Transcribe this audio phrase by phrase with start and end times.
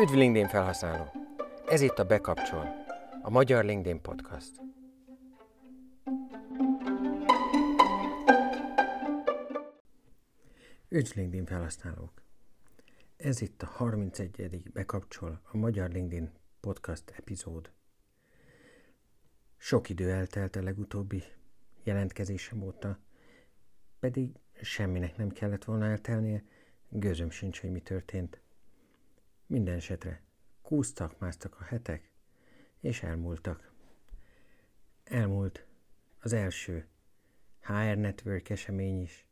[0.00, 1.12] Üdv LinkedIn felhasználó!
[1.66, 2.84] Ez itt a Bekapcsol,
[3.22, 4.60] a Magyar LinkedIn Podcast.
[10.88, 12.22] Üdv LinkedIn felhasználók!
[13.16, 14.70] Ez itt a 31.
[14.72, 17.70] Bekapcsol, a Magyar LinkedIn Podcast epizód.
[19.56, 21.22] Sok idő eltelt a legutóbbi
[21.82, 22.98] jelentkezésem óta,
[23.98, 24.30] pedig
[24.62, 26.44] semminek nem kellett volna eltelnie,
[26.88, 28.40] gőzöm sincs, hogy mi történt.
[29.46, 30.22] Minden esetre
[30.62, 32.10] kúztak, másztak a hetek,
[32.80, 33.72] és elmúltak.
[35.04, 35.66] Elmúlt
[36.20, 36.86] az első
[37.60, 39.26] HR Network esemény is,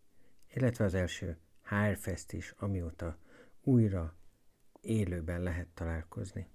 [0.54, 3.18] illetve az első HR Fest is, amióta
[3.62, 4.14] újra
[4.80, 6.46] élőben lehet találkozni.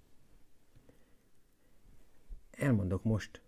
[2.51, 3.41] Elmondok most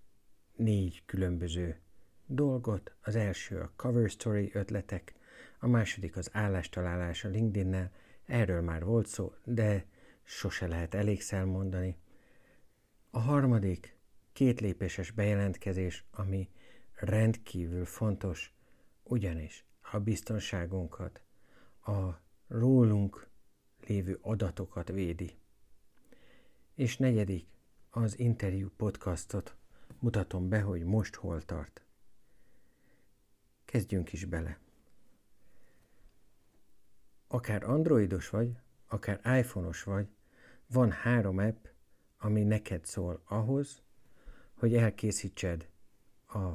[0.55, 1.80] négy különböző
[2.26, 2.96] dolgot.
[3.02, 5.13] Az első a cover story ötletek,
[5.60, 7.91] a második az állástalálás a LinkedIn-nel,
[8.26, 9.85] erről már volt szó, de
[10.32, 11.98] sose lehet elégszer mondani.
[13.10, 13.98] A harmadik
[14.34, 16.49] két lépéses bejelentkezés, ami
[16.93, 18.54] rendkívül fontos,
[19.04, 21.21] ugyanis a biztonságunkat,
[21.85, 22.10] a
[22.48, 23.27] rólunk
[23.79, 25.38] lévő adatokat védi.
[26.76, 27.48] És negyedik,
[27.90, 29.55] az interjú podcastot
[29.99, 31.84] mutatom be, hogy most hol tart.
[33.66, 34.60] Kezdjünk is bele.
[37.27, 38.57] Akár androidos vagy,
[38.88, 40.07] akár iPhone-os vagy,
[40.72, 41.66] van három app,
[42.18, 43.82] ami neked szól ahhoz,
[44.54, 45.70] hogy elkészítsed
[46.28, 46.50] a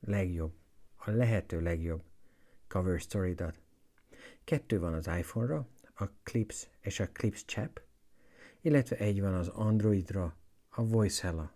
[0.00, 0.54] legjobb,
[0.96, 2.02] a lehető legjobb
[2.68, 3.60] cover story -dat.
[4.44, 7.80] Kettő van az iPhone-ra, a Clips és a Clips Chap,
[8.60, 10.36] illetve egy van az Androidra,
[10.68, 11.52] a Voicella.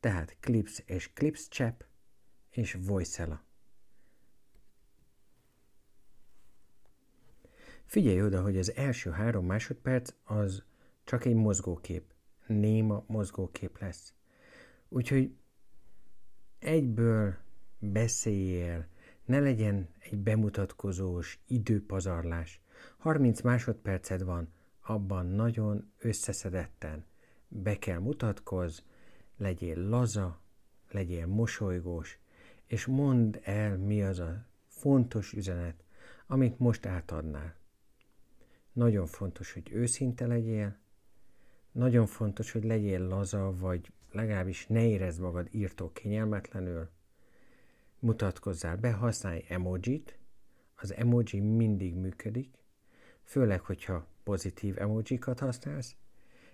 [0.00, 1.84] Tehát Clips és Clips Chap
[2.50, 3.42] és Voicella.
[7.84, 10.62] Figyelj oda, hogy az első három másodperc az
[11.08, 12.12] csak egy mozgókép.
[12.46, 14.14] Néma mozgókép lesz.
[14.88, 15.36] Úgyhogy
[16.58, 17.34] egyből
[17.78, 18.86] beszéljél,
[19.24, 22.60] ne legyen egy bemutatkozós időpazarlás.
[22.96, 27.04] 30 másodperced van, abban nagyon összeszedetten
[27.48, 28.84] be kell mutatkoz,
[29.36, 30.40] legyél laza,
[30.90, 32.18] legyél mosolygós,
[32.66, 35.84] és mondd el, mi az a fontos üzenet,
[36.26, 37.56] amit most átadnál.
[38.72, 40.78] Nagyon fontos, hogy őszinte legyél,
[41.78, 46.88] nagyon fontos, hogy legyél laza, vagy legalábbis ne érezd magad írtó kényelmetlenül.
[47.98, 50.18] Mutatkozzál be, használj emojit,
[50.74, 52.54] az emoji mindig működik,
[53.22, 55.96] főleg, hogyha pozitív emojikat használsz,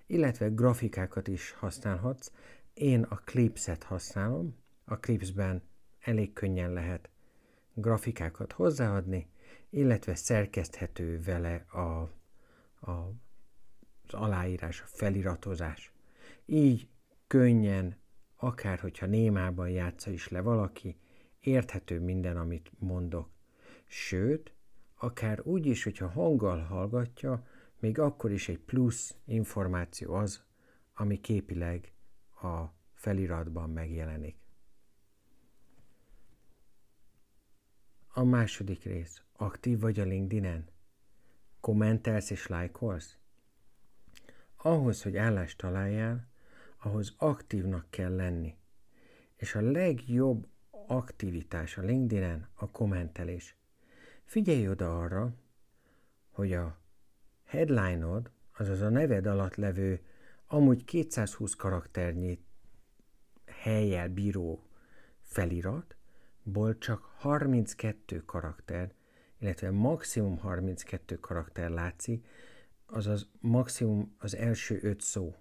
[0.06, 2.32] illetve grafikákat is használhatsz.
[2.74, 5.62] Én a Clipset használom, a Clipsben
[6.00, 7.10] elég könnyen lehet
[7.74, 9.28] grafikákat hozzáadni,
[9.70, 12.10] illetve szerkeszthető vele a,
[12.90, 13.12] a,
[14.06, 15.92] az aláírás, a feliratozás.
[16.46, 16.88] Így
[17.26, 17.96] könnyen,
[18.36, 20.96] akár hogyha némában játsza is le valaki,
[21.40, 23.30] érthető minden, amit mondok.
[23.86, 24.54] Sőt,
[24.94, 27.46] akár úgy is, hogyha hanggal hallgatja,
[27.78, 30.44] még akkor is egy plusz információ az,
[30.94, 31.92] ami képileg
[32.42, 34.36] a feliratban megjelenik.
[38.08, 39.22] A második rész.
[39.32, 40.68] Aktív vagy a LinkedIn-en?
[41.60, 43.16] Kommentelsz és lájkolsz?
[44.66, 46.28] Ahhoz, hogy állást találjál,
[46.78, 48.56] ahhoz aktívnak kell lenni.
[49.36, 50.48] És a legjobb
[50.86, 53.56] aktivitás a LinkedIn-en a kommentelés.
[54.24, 55.34] Figyelj oda arra,
[56.30, 56.78] hogy a
[57.44, 60.00] headline-od, azaz a neved alatt levő
[60.46, 62.44] amúgy 220 karakternyi
[63.46, 64.68] helyjel bíró
[65.20, 68.94] feliratból csak 32 karakter,
[69.38, 72.26] illetve maximum 32 karakter látszik,
[72.86, 75.34] azaz maximum az első öt szó.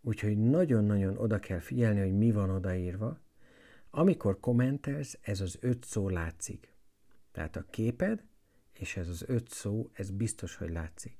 [0.00, 3.20] Úgyhogy nagyon-nagyon oda kell figyelni, hogy mi van odaírva.
[3.90, 6.74] Amikor kommentelsz, ez az öt szó látszik.
[7.32, 8.28] Tehát a képed
[8.78, 11.18] és ez az öt szó, ez biztos, hogy látszik.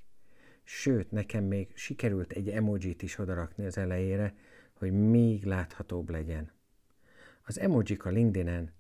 [0.62, 4.35] Sőt, nekem még sikerült egy emojit is odarakni az elejére,
[4.73, 6.53] hogy még láthatóbb legyen.
[7.43, 8.73] Az emojik a LinkedIn-en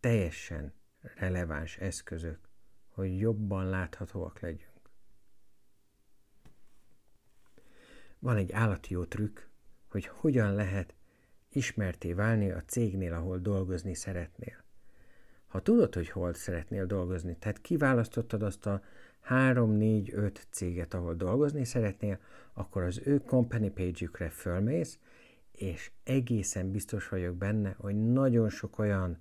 [0.00, 2.38] teljesen releváns eszközök,
[2.88, 4.77] hogy jobban láthatóak legyünk.
[8.18, 9.38] Van egy állati jó trükk,
[9.88, 10.94] hogy hogyan lehet
[11.48, 14.64] ismerté válni a cégnél, ahol dolgozni szeretnél.
[15.46, 18.82] Ha tudod, hogy hol szeretnél dolgozni, tehát kiválasztottad azt a
[19.28, 22.18] 3-4-5 céget, ahol dolgozni szeretnél,
[22.52, 24.98] akkor az ő company page-ükre fölmész,
[25.52, 29.18] és egészen biztos vagyok benne, hogy nagyon sok olyan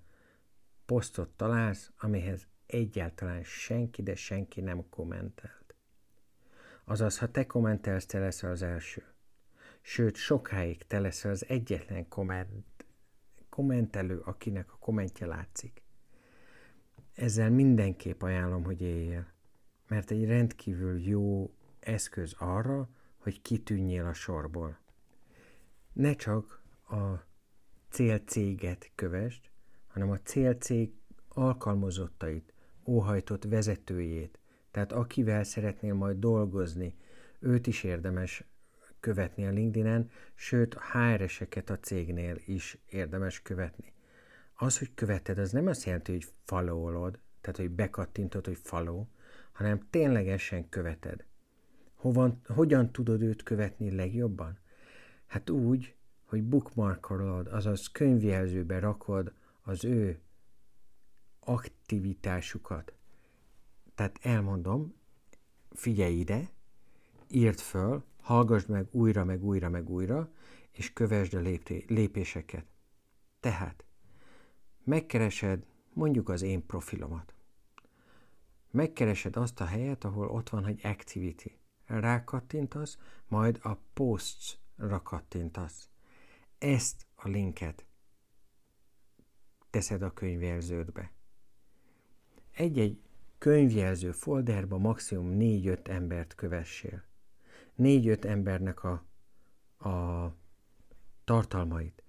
[0.85, 5.66] posztot találsz, amihez egyáltalán senki, de senki nem kommentelt.
[6.89, 9.03] Azaz, ha te kommentelsz, te leszel az első.
[9.81, 12.85] Sőt, sokáig te leszel az egyetlen komment,
[13.49, 15.81] kommentelő, akinek a kommentje látszik.
[17.13, 19.27] Ezzel mindenképp ajánlom, hogy éljél,
[19.87, 24.79] mert egy rendkívül jó eszköz arra, hogy kitűnjél a sorból.
[25.93, 27.25] Ne csak a
[27.89, 29.49] célcéget kövesd,
[29.87, 30.93] hanem a célcég
[31.27, 32.53] alkalmazottait,
[32.85, 34.39] óhajtott vezetőjét,
[34.77, 36.95] tehát akivel szeretnél majd dolgozni,
[37.39, 38.43] őt is érdemes
[38.99, 43.93] követni a LinkedIn-en, sőt, HR-eseket a cégnél is érdemes követni.
[44.53, 49.05] Az, hogy követed, az nem azt jelenti, hogy followolod, tehát, hogy bekattintod, hogy follow,
[49.51, 51.25] hanem ténylegesen követed.
[51.95, 54.57] Hova, hogyan tudod őt követni legjobban?
[55.25, 55.95] Hát úgy,
[56.25, 60.19] hogy bookmarkolod, azaz könyvjelzőbe rakod az ő
[61.39, 62.96] aktivitásukat.
[63.97, 64.93] Tehát elmondom,
[65.71, 66.49] figyelj ide,
[67.29, 70.31] írd föl, hallgassd meg újra, meg újra, meg újra,
[70.71, 71.39] és kövesd a
[71.87, 72.65] lépéseket.
[73.39, 73.83] Tehát
[74.83, 77.33] megkeresed mondjuk az én profilomat.
[78.71, 81.57] Megkeresed azt a helyet, ahol ott van, hogy activity.
[81.85, 82.97] Rákattintasz,
[83.27, 85.89] majd a posts-ra kattintasz.
[86.57, 87.85] Ezt a linket
[89.69, 91.11] teszed a könyvjelződbe.
[92.51, 93.05] Egy-egy
[93.37, 97.03] könyvjelző folderba maximum 4-5 embert kövessél.
[97.77, 99.05] 4-5 embernek a,
[99.89, 100.35] a
[101.23, 102.03] tartalmait.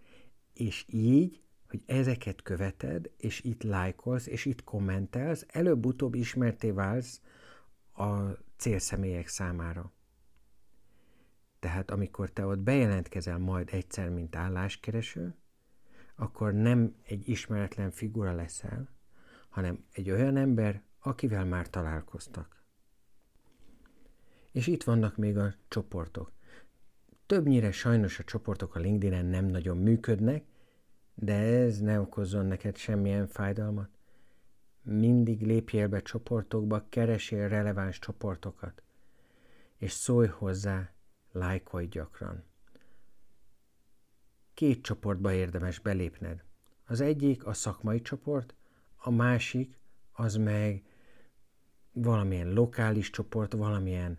[0.52, 7.20] És így, hogy ezeket követed, és itt lájkolsz, és itt kommentelsz, előbb-utóbb ismerté válsz
[7.92, 8.20] a
[8.56, 9.92] célszemélyek számára.
[11.58, 15.36] Tehát amikor te ott bejelentkezel majd egyszer, mint álláskereső,
[16.14, 18.88] akkor nem egy ismeretlen figura leszel,
[19.48, 22.62] hanem egy olyan ember, akivel már találkoztak.
[24.52, 26.32] És itt vannak még a csoportok.
[27.26, 30.44] Többnyire sajnos a csoportok a LinkedIn-en nem nagyon működnek,
[31.14, 33.90] de ez ne okozzon neked semmilyen fájdalmat.
[34.82, 38.82] Mindig lépjél be csoportokba, keresél releváns csoportokat,
[39.76, 40.92] és szólj hozzá,
[41.32, 42.44] lájkolj gyakran.
[44.54, 46.44] Két csoportba érdemes belépned.
[46.84, 48.54] Az egyik a szakmai csoport,
[48.96, 49.77] a másik
[50.18, 50.82] az meg
[51.92, 54.18] valamilyen lokális csoport, valamilyen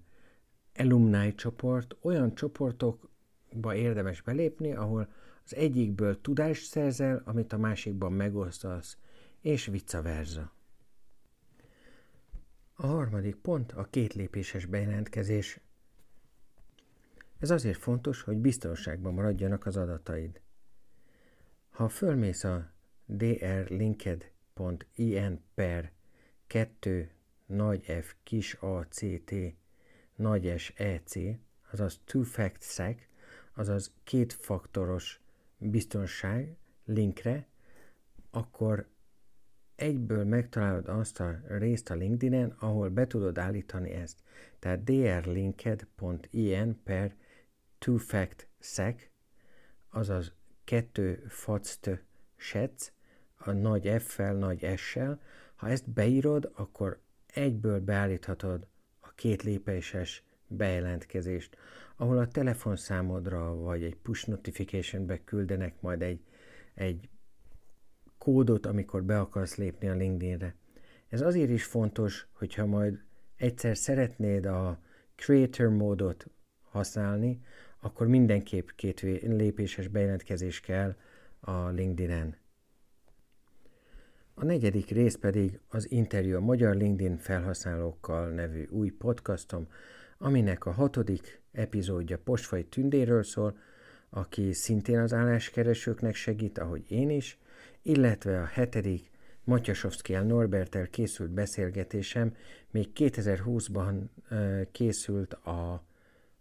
[0.76, 5.14] alumni csoport, olyan csoportokba érdemes belépni, ahol
[5.46, 8.98] az egyikből tudást szerzel, amit a másikban megosztasz,
[9.42, 10.52] és vice versa.
[12.74, 15.60] A harmadik pont a két lépéses bejelentkezés.
[17.40, 20.42] Ez azért fontos, hogy biztonságban maradjanak az adataid.
[21.70, 22.72] Ha fölmész a
[24.60, 25.92] drlinked.in per
[26.48, 27.10] 2
[27.46, 29.34] nagy F kis a c t
[30.16, 31.16] nagy S e c,
[31.72, 33.02] azaz two fact sec,
[33.54, 35.22] azaz kétfaktoros
[35.58, 37.48] biztonság linkre,
[38.32, 38.88] akkor
[39.76, 44.20] egyből megtalálod azt a részt a LinkedIn-en, ahol be tudod állítani ezt.
[44.60, 47.16] Tehát drlinked.in per
[47.78, 49.04] two fact sec,
[49.90, 50.34] azaz
[50.64, 52.06] kettő fact
[52.36, 52.92] sec,
[53.40, 55.20] a nagy F-fel, nagy S-sel.
[55.56, 57.00] Ha ezt beírod, akkor
[57.34, 58.68] egyből beállíthatod
[59.00, 61.58] a két lépéses bejelentkezést,
[61.96, 66.24] ahol a telefonszámodra vagy egy push notification-be küldenek majd egy,
[66.74, 67.10] egy
[68.18, 70.56] kódot, amikor be akarsz lépni a LinkedIn-re.
[71.10, 73.04] Ez azért is fontos, hogyha majd
[73.36, 74.80] egyszer szeretnéd a
[75.16, 76.28] creator módot
[76.62, 77.42] használni,
[77.80, 80.96] akkor mindenképp két lépéses bejelentkezés kell
[81.40, 82.36] a LinkedIn-en.
[84.42, 89.68] A negyedik rész pedig az interjú a Magyar LinkedIn felhasználókkal nevű új podcastom,
[90.18, 93.58] aminek a hatodik epizódja Postfai Tündéről szól,
[94.10, 97.38] aki szintén az álláskeresőknek segít, ahogy én is,
[97.82, 99.12] illetve a hetedik
[99.44, 102.36] Matyasovszki Norbertel készült beszélgetésem
[102.72, 104.02] még 2020-ban
[104.72, 105.84] készült a,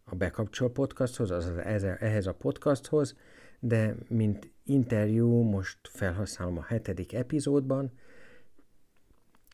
[0.04, 1.56] a Bekapcsol podcasthoz, azaz
[1.98, 3.16] ehhez a podcasthoz,
[3.60, 7.92] de mint interjú most felhasználom a hetedik epizódban.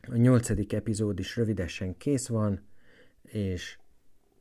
[0.07, 2.67] A nyolcadik epizód is rövidesen kész van,
[3.21, 3.77] és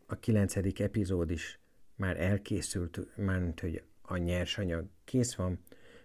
[0.07, 1.59] a kilencedik epizód is
[1.97, 5.59] már elkészült, mármint hogy a nyersanyag kész van,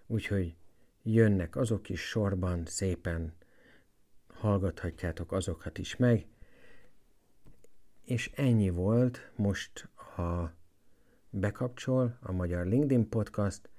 [0.08, 0.56] úgyhogy
[1.04, 3.34] jönnek azok is sorban, szépen
[4.28, 6.26] hallgathatjátok azokat is meg.
[8.06, 10.58] És ennyi volt most a
[11.30, 13.70] bekapcsol a Magyar LinkedIn Podcast.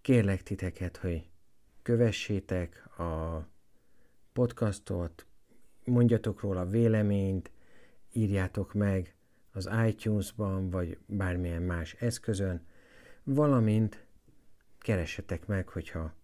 [0.00, 1.28] Kérlek titeket, hogy
[1.82, 3.46] kövessétek a
[4.32, 5.26] podcastot,
[5.84, 7.50] mondjatok róla véleményt,
[8.12, 9.14] írjátok meg
[9.52, 12.66] az iTunes-ban, vagy bármilyen más eszközön,
[13.22, 14.06] valamint
[14.78, 16.14] keressetek meg, hogyha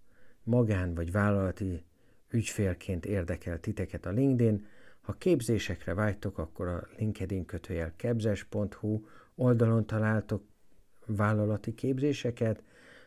[0.42, 1.85] magán vagy vállalati
[2.28, 4.66] ügyfélként érdekel titeket a LinkedIn.
[5.00, 9.00] Ha képzésekre vágytok, akkor a LinkedIn kötőjel kebzes.hu
[9.35, 10.45] oldalon találtok
[11.07, 12.63] vállalati képzéseket,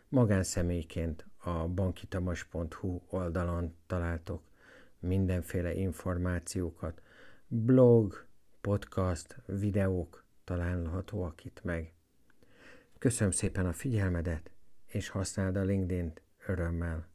[0.07, 4.43] magánszemélyként a bankitamas.hu oldalon találtok
[4.99, 7.01] mindenféle információkat,
[7.47, 8.25] blog,
[8.61, 11.93] podcast, videók találhatóak itt meg.
[12.97, 14.51] Köszönöm szépen a figyelmedet,
[14.85, 17.12] és használd a LinkedIn-t örömmel.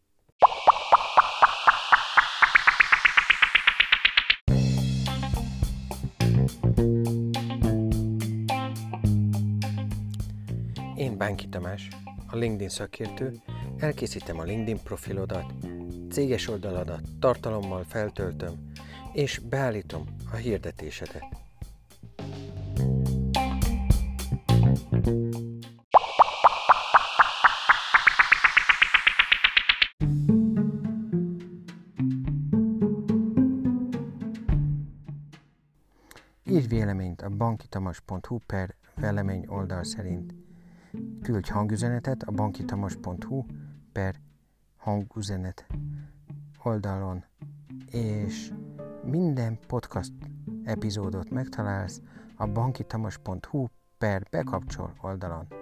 [11.18, 11.88] Bánki Tamás,
[12.26, 13.40] a LinkedIn szakértő,
[13.78, 15.52] elkészítem a LinkedIn profilodat,
[16.10, 18.72] céges oldaladat tartalommal feltöltöm,
[19.12, 21.24] és beállítom a hirdetésedet.
[36.44, 40.47] Írj véleményt a bankitamas.hu per velemény oldal szerint.
[41.22, 43.44] Küldj hangüzenetet a bankitamas.hu
[43.92, 44.14] per
[44.76, 45.66] hangüzenet
[46.62, 47.24] oldalon,
[47.90, 48.52] és
[49.04, 50.12] minden podcast
[50.64, 52.00] epizódot megtalálsz
[52.36, 53.66] a bankitamas.hu
[53.98, 55.57] per bekapcsol oldalon.